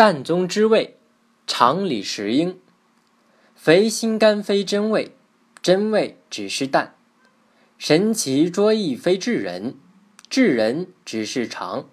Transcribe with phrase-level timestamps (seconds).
[0.00, 0.96] 淡中之味，
[1.46, 2.58] 常理实应。
[3.54, 5.14] 肥心肝非真味，
[5.60, 6.94] 真味只是淡。
[7.76, 9.74] 神奇卓意非智人，
[10.30, 11.86] 智人只是常。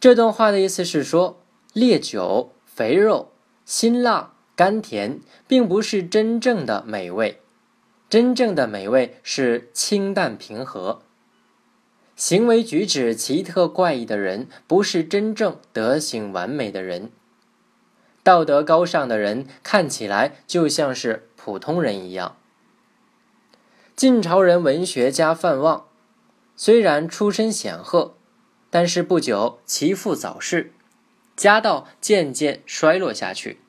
[0.00, 1.40] 这段话的意思是说，
[1.72, 3.30] 烈酒、肥肉、
[3.64, 7.40] 辛辣、甘甜，并不是真正的美味。
[8.08, 11.02] 真正的美味是清淡平和。
[12.20, 17.10] 行为举止奇特怪异的人，不是真正德行完美的人。
[18.22, 22.36] 道德高尚的人看起来就像是普通人一样。
[23.96, 25.86] 晋朝人文学家范望，
[26.54, 28.14] 虽然出身显赫，
[28.68, 30.74] 但是不久其父早逝，
[31.34, 33.60] 家道渐渐衰落下去，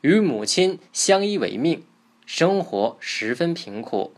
[0.00, 1.84] 与母亲相依为命，
[2.24, 4.14] 生活十分贫苦。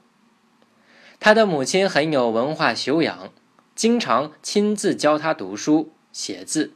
[1.19, 3.33] 他的母亲很有文化修养。
[3.75, 6.73] 经常亲自教他读书写字。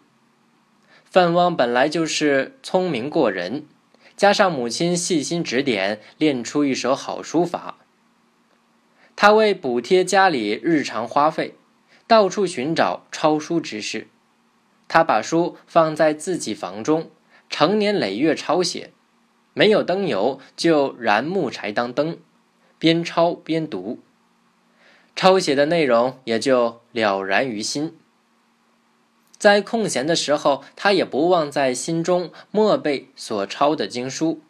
[1.05, 3.66] 范汪本来就是聪明过人，
[4.16, 7.79] 加上母亲细心指点，练出一手好书法。
[9.15, 11.55] 他为补贴家里日常花费，
[12.07, 14.09] 到处寻找抄书之事。
[14.88, 17.10] 他把书放在自己房中，
[17.49, 18.93] 成年累月抄写。
[19.55, 22.18] 没有灯油，就燃木柴当灯，
[22.79, 24.01] 边抄边读。
[25.21, 27.99] 抄写的内容也就了然于心。
[29.37, 34.41] 在空闲的时候，他也不忘在心中默背所抄的经书。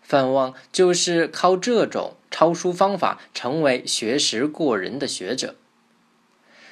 [0.00, 5.56] 范望就是靠这种抄书方法成为学识过人的学者。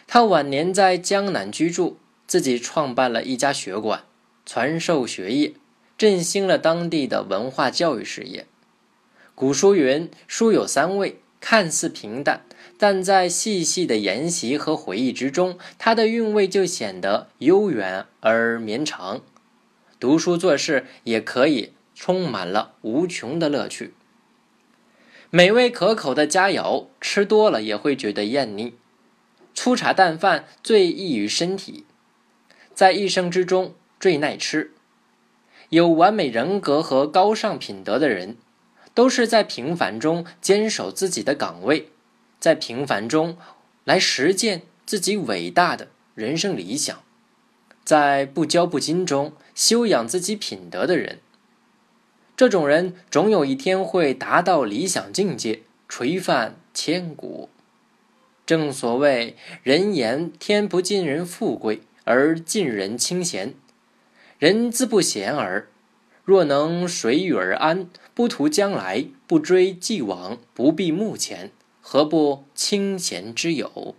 [0.07, 4.05] 他晚年在江南居住，自己创办了一家学馆，
[4.47, 5.53] 传授学业，
[5.99, 8.47] 振兴了当地的文化教育事业。
[9.35, 12.41] 古书云：“书有三味，看似平淡。”
[12.77, 19.23] 但在细细的研习和回忆之中，它的韵味就显得悠远而绵长。
[20.01, 23.95] 读书做事也可以充满了无穷的乐趣。
[25.31, 28.75] 美味可口的佳肴吃多了也会觉得厌腻，
[29.55, 31.85] 粗茶淡饭最易于身体，
[32.75, 34.73] 在一生之中最耐吃。
[35.71, 38.37] 有完美人格和高尚品德的人，
[38.95, 41.91] 都是在平凡中坚守自己的岗位。
[42.41, 43.37] 在平凡中
[43.85, 47.03] 来实践自己伟大的人生理想，
[47.85, 51.21] 在不骄不矜中修养自己品德的人，
[52.37, 57.49] 这种人总有一天会达到理想境界，垂范千古。
[58.45, 63.55] 正所谓“人言天不尽人富贵，而尽人清闲。
[64.39, 65.69] 人自不闲耳。
[66.25, 71.51] 若能随遇而安，不图将来，不追既往，不避目前。
[71.83, 73.95] 何不清闲之有？